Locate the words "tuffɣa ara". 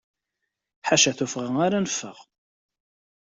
1.17-1.79